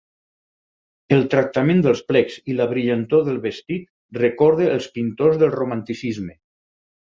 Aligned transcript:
El 1.17 1.27
tractament 1.33 1.83
dels 1.87 2.01
plecs 2.07 2.37
i 2.53 2.57
la 2.61 2.67
brillantor 2.71 3.29
del 3.29 3.37
vestit 3.45 4.19
recorda 4.23 4.73
els 4.79 4.91
pintors 4.99 5.41
del 5.45 5.55
romanticisme. 5.61 6.37